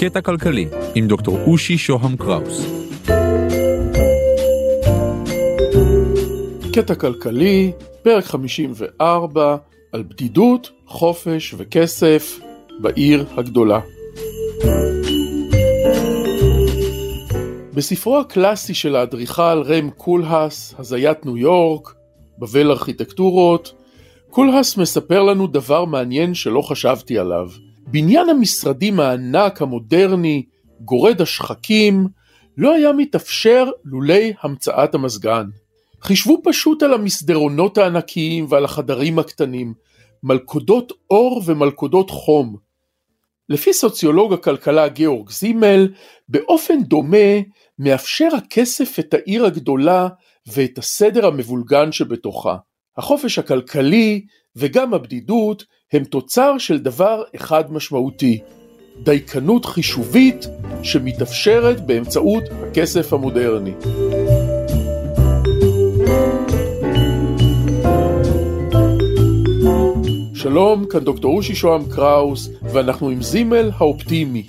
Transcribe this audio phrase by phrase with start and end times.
[0.00, 2.66] קטע כלכלי עם דוקטור אושי שוהם קראוס.
[6.72, 9.56] קטע כלכלי, פרק 54,
[9.92, 12.40] על בדידות, חופש וכסף
[12.80, 13.80] בעיר הגדולה.
[17.74, 21.94] בספרו הקלאסי של האדריכל רם קולהס, הזיית ניו יורק,
[22.38, 23.74] בבל ארכיטקטורות,
[24.30, 27.48] קולהס מספר לנו דבר מעניין שלא חשבתי עליו.
[27.90, 30.42] בניין המשרדים הענק המודרני,
[30.80, 32.06] גורד השחקים,
[32.56, 35.44] לא היה מתאפשר לולי המצאת המזגן.
[36.02, 39.74] חישבו פשוט על המסדרונות הענקיים ועל החדרים הקטנים,
[40.22, 42.56] מלכודות אור ומלכודות חום.
[43.48, 45.88] לפי סוציולוג הכלכלה גאורג זימל,
[46.28, 47.40] באופן דומה
[47.78, 50.08] מאפשר הכסף את העיר הגדולה
[50.46, 52.56] ואת הסדר המבולגן שבתוכה.
[52.96, 54.26] החופש הכלכלי
[54.56, 58.40] וגם הבדידות הם תוצר של דבר אחד משמעותי,
[59.02, 60.46] דייקנות חישובית
[60.82, 63.72] שמתאפשרת באמצעות הכסף המודרני.
[70.34, 74.46] שלום, כאן דוקטור אושי שוהם קראוס, ואנחנו עם זימל האופטימי.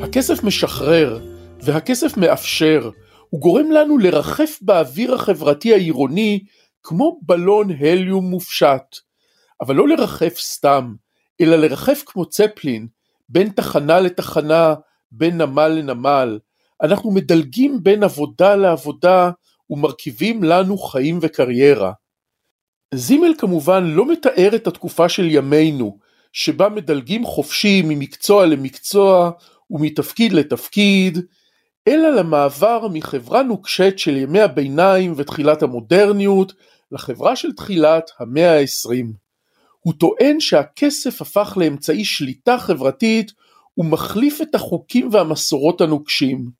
[0.00, 1.20] הכסף משחרר,
[1.62, 2.90] והכסף מאפשר,
[3.30, 6.40] הוא גורם לנו לרחף באוויר החברתי העירוני
[6.82, 9.09] כמו בלון הליום מופשט.
[9.60, 10.94] אבל לא לרחף סתם,
[11.40, 12.86] אלא לרחף כמו צפלין,
[13.28, 14.74] בין תחנה לתחנה,
[15.12, 16.38] בין נמל לנמל.
[16.82, 19.30] אנחנו מדלגים בין עבודה לעבודה
[19.70, 21.92] ומרכיבים לנו חיים וקריירה.
[22.94, 25.98] זימל כמובן לא מתאר את התקופה של ימינו,
[26.32, 29.30] שבה מדלגים חופשי ממקצוע למקצוע
[29.70, 31.18] ומתפקיד לתפקיד,
[31.88, 36.52] אלא למעבר מחברה נוקשת של ימי הביניים ותחילת המודרניות
[36.92, 39.12] לחברה של תחילת המאה העשרים.
[39.80, 43.32] הוא טוען שהכסף הפך לאמצעי שליטה חברתית
[43.78, 46.50] ומחליף את החוקים והמסורות הנוקשים.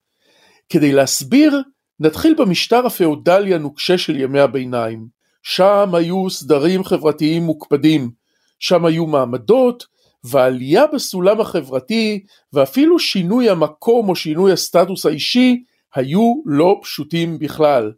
[0.69, 1.63] כדי להסביר,
[2.01, 5.07] נתחיל במשטר הפאודלי הנוקשה של ימי הביניים.
[5.43, 8.11] שם היו סדרים חברתיים מוקפדים,
[8.59, 9.87] שם היו מעמדות,
[10.25, 15.63] ועלייה בסולם החברתי ואפילו שינוי המקום או שינוי הסטטוס האישי
[15.95, 17.93] היו לא פשוטים בכלל.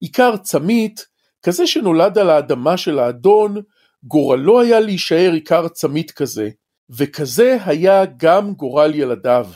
[0.00, 1.06] עיקר צמית,
[1.42, 3.56] כזה שנולד על האדמה של האדון,
[4.04, 6.50] גורלו היה להישאר עיקר צמית כזה,
[6.90, 9.46] וכזה היה גם גורל ילדיו.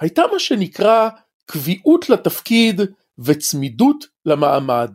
[0.00, 1.08] הייתה מה שנקרא
[1.46, 2.80] קביעות לתפקיד
[3.18, 4.90] וצמידות למעמד.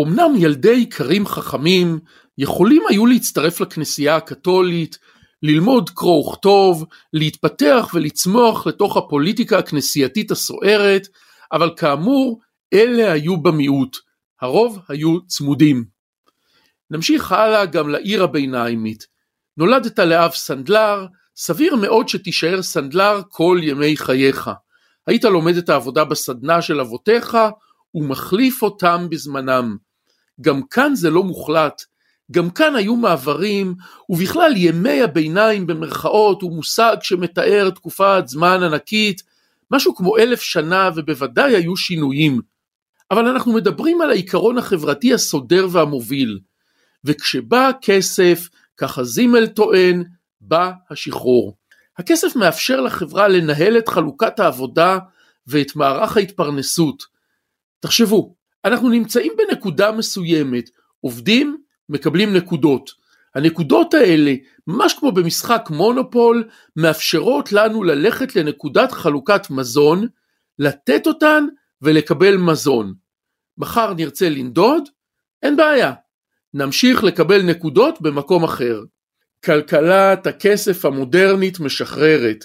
[0.00, 1.98] אמנם ילדי איכרים חכמים
[2.38, 4.98] יכולים היו להצטרף לכנסייה הקתולית,
[5.42, 11.08] ללמוד קרוא וכתוב, להתפתח ולצמוח לתוך הפוליטיקה הכנסייתית הסוערת,
[11.52, 12.40] אבל כאמור,
[12.74, 13.96] אלה היו במיעוט,
[14.40, 15.97] הרוב היו צמיתים.
[16.90, 19.06] נמשיך הלאה גם לעיר הביניימית.
[19.56, 21.06] נולדת לאב סנדלר,
[21.36, 24.50] סביר מאוד שתישאר סנדלר כל ימי חייך.
[25.06, 27.38] היית לומד את העבודה בסדנה של אבותיך
[27.94, 29.76] ומחליף אותם בזמנם.
[30.40, 31.82] גם כאן זה לא מוחלט,
[32.32, 33.74] גם כאן היו מעברים,
[34.08, 39.22] ובכלל ימי הביניים במרכאות הוא מושג שמתאר תקופת זמן ענקית,
[39.70, 42.40] משהו כמו אלף שנה ובוודאי היו שינויים.
[43.10, 46.38] אבל אנחנו מדברים על העיקרון החברתי הסודר והמוביל.
[47.04, 50.04] וכשבא הכסף, ככה זימל טוען,
[50.40, 51.56] בא השחרור.
[51.98, 54.98] הכסף מאפשר לחברה לנהל את חלוקת העבודה
[55.46, 57.02] ואת מערך ההתפרנסות.
[57.80, 60.70] תחשבו, אנחנו נמצאים בנקודה מסוימת,
[61.00, 61.56] עובדים,
[61.88, 62.90] מקבלים נקודות.
[63.34, 64.34] הנקודות האלה,
[64.66, 70.06] ממש כמו במשחק מונופול, מאפשרות לנו ללכת לנקודת חלוקת מזון,
[70.58, 71.44] לתת אותן
[71.82, 72.94] ולקבל מזון.
[73.58, 74.88] מחר נרצה לנדוד?
[75.42, 75.92] אין בעיה,
[76.54, 78.80] נמשיך לקבל נקודות במקום אחר.
[79.44, 82.44] כלכלת הכסף המודרנית משחררת.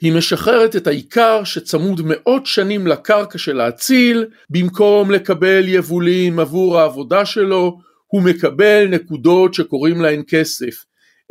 [0.00, 7.24] היא משחררת את העיקר שצמוד מאות שנים לקרקע של האציל, במקום לקבל יבולים עבור העבודה
[7.24, 10.84] שלו, הוא מקבל נקודות שקוראים להן כסף.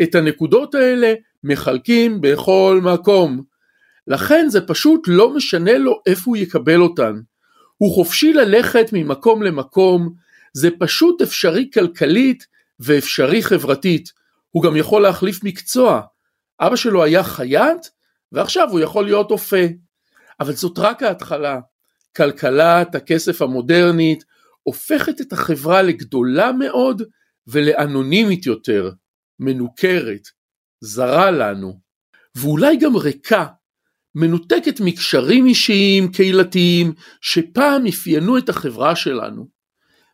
[0.04, 1.14] את הנקודות האלה
[1.44, 3.42] מחלקים בכל מקום.
[4.08, 7.14] לכן זה פשוט לא משנה לו איפה הוא יקבל אותן.
[7.78, 10.14] הוא חופשי ללכת ממקום למקום,
[10.56, 12.46] זה פשוט אפשרי כלכלית
[12.80, 14.12] ואפשרי חברתית.
[14.50, 16.02] הוא גם יכול להחליף מקצוע.
[16.60, 17.88] אבא שלו היה חייט
[18.32, 19.66] ועכשיו הוא יכול להיות אופה.
[20.40, 21.60] אבל זאת רק ההתחלה.
[22.18, 24.24] כלכלת הכסף המודרנית
[24.64, 27.02] הופכת את החברה לגדולה מאוד
[27.48, 28.92] ולאנונימית יותר,
[29.40, 30.28] מנוכרת,
[30.82, 31.80] זרה לנו,
[32.36, 33.46] ואולי גם ריקה,
[34.16, 39.55] מנותקת מקשרים אישיים, קהילתיים, שפעם אפיינו את החברה שלנו.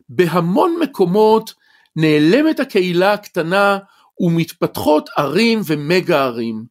[0.08, 1.54] בהמון מקומות
[1.96, 3.78] נעלמת הקהילה הקטנה
[4.20, 6.64] ומתפתחות ערים ומגה ערים.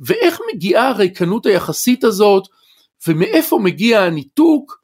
[0.00, 2.44] ואיך מגיעה הריקנות היחסית הזאת,
[3.08, 4.80] ומאיפה מגיע הניתוק?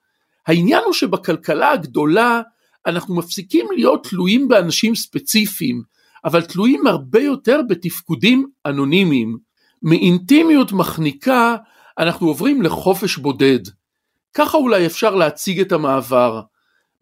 [0.46, 2.42] העניין הוא שבכלכלה הגדולה
[2.86, 5.82] אנחנו מפסיקים להיות תלויים באנשים ספציפיים,
[6.24, 9.38] אבל תלויים הרבה יותר בתפקודים אנונימיים.
[9.82, 11.56] מאינטימיות מחניקה
[11.98, 13.60] אנחנו עוברים לחופש בודד.
[14.34, 16.40] ככה אולי אפשר להציג את המעבר.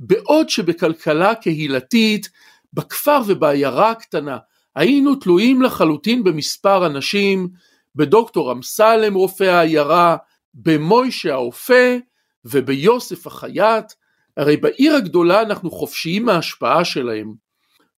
[0.00, 2.28] בעוד שבכלכלה קהילתית,
[2.72, 4.38] בכפר ובעיירה הקטנה,
[4.76, 7.48] היינו תלויים לחלוטין במספר אנשים,
[7.94, 10.16] בדוקטור אמסלם רופא העיירה,
[10.54, 11.96] במוישה האופה
[12.44, 13.92] וביוסף החייט,
[14.36, 17.34] הרי בעיר הגדולה אנחנו חופשיים מההשפעה שלהם.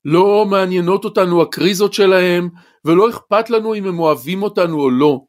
[0.04, 2.48] לא מעניינות אותנו הקריזות שלהם,
[2.84, 5.20] ולא אכפת לנו אם הם אוהבים אותנו או לא.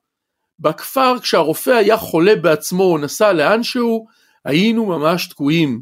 [0.60, 4.06] בכפר כשהרופא היה חולה בעצמו או נסע לאנשהו,
[4.46, 5.82] היינו ממש תקועים.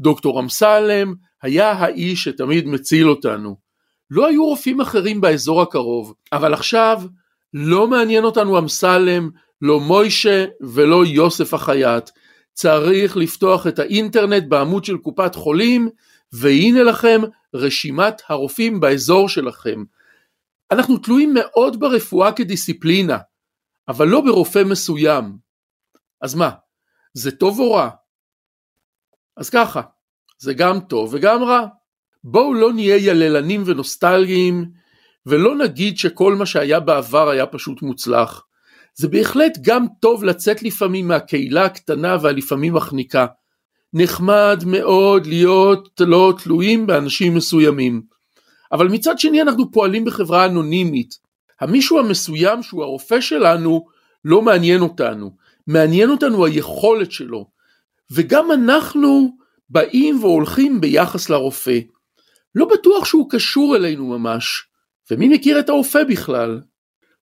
[0.00, 3.56] דוקטור אמסלם היה האיש שתמיד מציל אותנו.
[4.10, 7.02] לא היו רופאים אחרים באזור הקרוב, אבל עכשיו
[7.54, 9.30] לא מעניין אותנו אמסלם,
[9.62, 12.10] לא מוישה ולא יוסף החייט.
[12.52, 15.88] צריך לפתוח את האינטרנט בעמוד של קופת חולים,
[16.32, 17.20] והנה לכם
[17.54, 19.84] רשימת הרופאים באזור שלכם.
[20.70, 23.18] אנחנו תלויים מאוד ברפואה כדיסציפלינה,
[23.88, 25.36] אבל לא ברופא מסוים.
[26.22, 26.50] אז מה,
[27.14, 27.90] זה טוב או רע?
[29.36, 29.80] אז ככה,
[30.38, 31.66] זה גם טוב וגם רע.
[32.24, 34.64] בואו לא נהיה יללנים ונוסטלגיים,
[35.26, 38.42] ולא נגיד שכל מה שהיה בעבר היה פשוט מוצלח.
[38.94, 43.26] זה בהחלט גם טוב לצאת לפעמים מהקהילה הקטנה והלפעמים מחניקה.
[43.92, 48.02] נחמד מאוד להיות לא תלויים באנשים מסוימים.
[48.72, 51.14] אבל מצד שני אנחנו פועלים בחברה אנונימית.
[51.60, 53.86] המישהו המסוים שהוא הרופא שלנו
[54.24, 55.30] לא מעניין אותנו.
[55.66, 57.55] מעניין אותנו היכולת שלו.
[58.12, 59.36] וגם אנחנו
[59.70, 61.78] באים והולכים ביחס לרופא.
[62.54, 64.64] לא בטוח שהוא קשור אלינו ממש.
[65.10, 66.60] ומי מכיר את הרופא בכלל?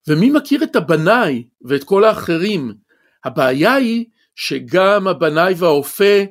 [0.09, 2.75] ומי מכיר את הבנאי ואת כל האחרים?
[3.25, 4.05] הבעיה היא
[4.37, 6.25] שגם הבנאי והאופה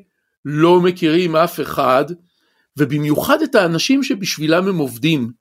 [0.45, 2.05] לא מכירים אף אחד,
[2.77, 5.31] ובמיוחד את האנשים שבשבילם הם עובדים.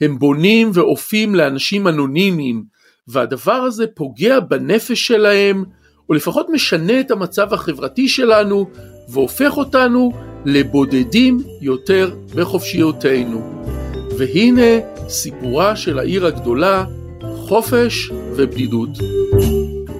[0.00, 2.64] הם בונים ואופים לאנשים אנונימיים,
[3.08, 5.64] והדבר הזה פוגע בנפש שלהם,
[6.08, 8.66] או לפחות משנה את המצב החברתי שלנו,
[9.08, 10.12] והופך אותנו
[10.44, 13.64] לבודדים יותר בחופשיותנו.
[14.18, 16.84] והנה סיפורה של העיר הגדולה,
[17.36, 18.90] חופש ובדידות.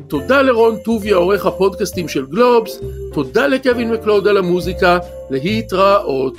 [0.09, 2.81] תודה לרון טוביה עורך הפודקאסטים של גלובס,
[3.13, 4.99] תודה לקווין מקלוד על המוזיקה,
[5.31, 6.37] להתראות.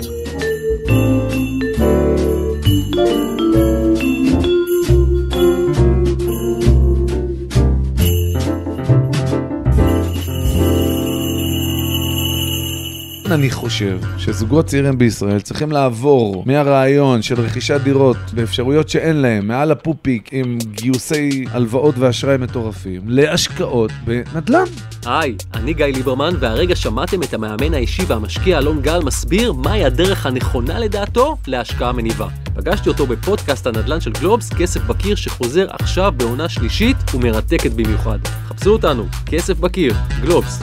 [13.32, 19.70] אני חושב שזוגות צעירים בישראל צריכים לעבור מהרעיון של רכישת דירות באפשרויות שאין להם, מעל
[19.70, 24.64] הפופיק עם גיוסי הלוואות ואשראי מטורפים, להשקעות בנדל"ן.
[25.06, 30.26] היי, אני גיא ליברמן, והרגע שמעתם את המאמן האישי והמשקיע אלון גל מסביר מהי הדרך
[30.26, 32.28] הנכונה לדעתו להשקעה מניבה.
[32.54, 38.18] פגשתי אותו בפודקאסט הנדל"ן של גלובס, כסף בקיר, שחוזר עכשיו בעונה שלישית ומרתקת במיוחד.
[38.48, 40.62] חפשו אותנו, כסף בקיר, גלובס.